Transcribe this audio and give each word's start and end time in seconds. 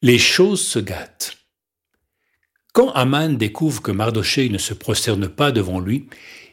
Les 0.00 0.18
choses 0.18 0.64
se 0.64 0.78
gâtent. 0.78 1.38
Quand 2.72 2.90
Aman 2.92 3.36
découvre 3.36 3.82
que 3.82 3.90
Mardoché 3.90 4.48
ne 4.48 4.58
se 4.58 4.72
prosterne 4.72 5.28
pas 5.28 5.50
devant 5.50 5.80
lui, 5.80 6.08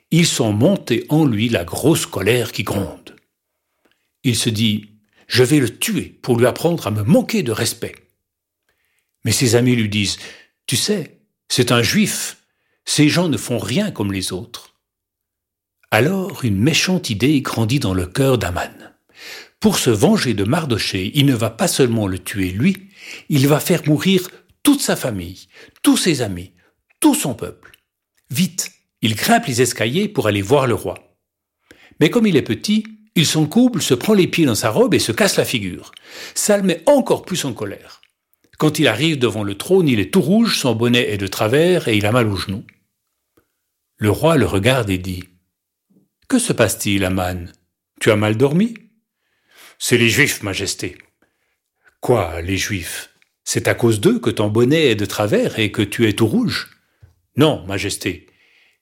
il 0.09 0.25
sent 0.25 0.51
monter 0.51 1.05
en 1.09 1.25
lui 1.25 1.49
la 1.49 1.63
grosse 1.63 2.07
colère 2.07 2.51
qui 2.51 2.63
gronde. 2.63 3.15
Il 4.23 4.35
se 4.35 4.49
dit 4.49 4.89
Je 5.27 5.43
vais 5.43 5.59
le 5.59 5.77
tuer 5.77 6.17
pour 6.23 6.37
lui 6.37 6.47
apprendre 6.47 6.87
à 6.87 6.91
me 6.91 7.03
manquer 7.03 7.43
de 7.43 7.51
respect. 7.51 7.95
Mais 9.23 9.31
ses 9.31 9.53
amis 9.53 9.75
lui 9.75 9.89
disent 9.89 10.17
Tu 10.65 10.75
sais, 10.75 11.19
c'est 11.47 11.71
un 11.71 11.83
juif, 11.83 12.37
ces 12.83 13.09
gens 13.09 13.29
ne 13.29 13.37
font 13.37 13.59
rien 13.59 13.91
comme 13.91 14.11
les 14.11 14.33
autres. 14.33 14.73
Alors 15.91 16.43
une 16.43 16.57
méchante 16.57 17.11
idée 17.11 17.41
grandit 17.41 17.79
dans 17.79 17.93
le 17.93 18.07
cœur 18.07 18.39
d'Aman. 18.39 18.84
Pour 19.65 19.79
se 19.79 19.89
venger 19.89 20.35
de 20.35 20.43
Mardoché, 20.43 21.09
il 21.15 21.25
ne 21.25 21.33
va 21.33 21.49
pas 21.49 21.67
seulement 21.67 22.05
le 22.05 22.19
tuer 22.19 22.51
lui, 22.51 22.91
il 23.29 23.47
va 23.47 23.59
faire 23.59 23.81
mourir 23.87 24.29
toute 24.61 24.79
sa 24.79 24.95
famille, 24.95 25.47
tous 25.81 25.97
ses 25.97 26.21
amis, 26.21 26.53
tout 26.99 27.15
son 27.15 27.33
peuple. 27.33 27.71
Vite, 28.29 28.71
il 29.01 29.15
grimpe 29.15 29.47
les 29.47 29.63
escaliers 29.63 30.07
pour 30.07 30.27
aller 30.27 30.43
voir 30.43 30.67
le 30.67 30.75
roi. 30.75 31.17
Mais 31.99 32.11
comme 32.11 32.27
il 32.27 32.35
est 32.35 32.43
petit, 32.43 32.85
il 33.15 33.25
s'encouble, 33.25 33.81
se 33.81 33.95
prend 33.95 34.13
les 34.13 34.27
pieds 34.27 34.45
dans 34.45 34.53
sa 34.53 34.69
robe 34.69 34.93
et 34.93 34.99
se 34.99 35.11
casse 35.11 35.37
la 35.37 35.45
figure. 35.45 35.93
Ça 36.35 36.57
le 36.57 36.63
met 36.63 36.83
encore 36.85 37.25
plus 37.25 37.43
en 37.43 37.53
colère. 37.53 38.01
Quand 38.59 38.77
il 38.77 38.87
arrive 38.87 39.17
devant 39.17 39.43
le 39.43 39.57
trône, 39.57 39.87
il 39.87 39.99
est 39.99 40.13
tout 40.13 40.21
rouge, 40.21 40.59
son 40.59 40.75
bonnet 40.75 41.09
est 41.09 41.17
de 41.17 41.25
travers 41.25 41.87
et 41.87 41.97
il 41.97 42.05
a 42.05 42.11
mal 42.11 42.27
aux 42.27 42.37
genoux. 42.37 42.65
Le 43.97 44.11
roi 44.11 44.37
le 44.37 44.45
regarde 44.45 44.91
et 44.91 44.99
dit 44.99 45.23
Que 46.27 46.37
se 46.37 46.53
passe-t-il, 46.53 47.03
Aman 47.03 47.51
Tu 47.99 48.11
as 48.11 48.15
mal 48.15 48.37
dormi? 48.37 48.75
C'est 49.77 49.97
les 49.97 50.09
Juifs, 50.09 50.41
Majesté. 50.43 50.97
Quoi, 51.99 52.41
les 52.41 52.57
Juifs? 52.57 53.09
C'est 53.43 53.67
à 53.67 53.75
cause 53.75 53.99
d'eux 53.99 54.19
que 54.19 54.29
ton 54.29 54.47
bonnet 54.47 54.91
est 54.91 54.95
de 54.95 55.05
travers 55.05 55.59
et 55.59 55.71
que 55.71 55.81
tu 55.81 56.07
es 56.07 56.13
tout 56.13 56.27
rouge? 56.27 56.77
Non, 57.35 57.65
Majesté. 57.65 58.27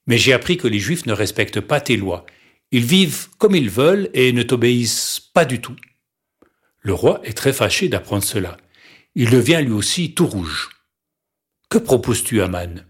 Mais 0.07 0.17
j'ai 0.17 0.33
appris 0.33 0.57
que 0.57 0.67
les 0.67 0.79
Juifs 0.79 1.05
ne 1.05 1.13
respectent 1.13 1.61
pas 1.61 1.81
tes 1.81 1.97
lois. 1.97 2.25
Ils 2.71 2.85
vivent 2.85 3.27
comme 3.37 3.55
ils 3.55 3.69
veulent 3.69 4.09
et 4.13 4.31
ne 4.33 4.43
t'obéissent 4.43 5.19
pas 5.33 5.45
du 5.45 5.61
tout. 5.61 5.75
Le 6.79 6.93
roi 6.93 7.21
est 7.23 7.37
très 7.37 7.53
fâché 7.53 7.87
d'apprendre 7.87 8.23
cela. 8.23 8.57
Il 9.15 9.29
devient 9.29 9.61
lui 9.63 9.73
aussi 9.73 10.13
tout 10.13 10.27
rouge. 10.27 10.69
Que 11.69 11.77
proposes-tu, 11.77 12.41
Aman? 12.41 12.85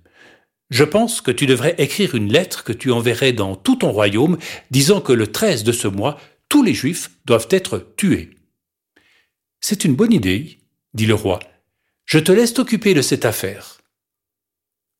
Je 0.69 0.83
pense 0.83 1.21
que 1.21 1.31
tu 1.31 1.45
devrais 1.45 1.75
écrire 1.77 2.15
une 2.15 2.31
lettre 2.31 2.63
que 2.63 2.73
tu 2.73 2.91
enverrais 2.91 3.33
dans 3.33 3.55
tout 3.55 3.75
ton 3.75 3.91
royaume, 3.91 4.37
disant 4.71 5.01
que 5.01 5.13
le 5.13 5.27
13 5.27 5.63
de 5.63 5.71
ce 5.71 5.87
mois, 5.87 6.19
tous 6.53 6.61
les 6.61 6.75
Juifs 6.75 7.09
doivent 7.25 7.47
être 7.49 7.79
tués. 7.97 8.29
C'est 9.59 9.85
une 9.85 9.95
bonne 9.95 10.13
idée, 10.13 10.59
dit 10.93 11.07
le 11.07 11.15
roi. 11.15 11.39
Je 12.05 12.19
te 12.19 12.31
laisse 12.31 12.53
t'occuper 12.53 12.93
de 12.93 13.01
cette 13.01 13.25
affaire. 13.25 13.81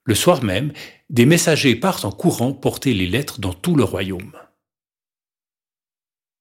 Le 0.04 0.16
soir 0.16 0.44
même, 0.44 0.74
des 1.12 1.28
messagers 1.28 1.76
partent 1.76 2.06
en 2.06 2.12
courant 2.12 2.54
porter 2.54 2.96
les 2.96 3.06
lettres 3.06 3.40
dans 3.40 3.54
tout 3.54 3.76
le 3.76 3.84
royaume. 3.84 4.34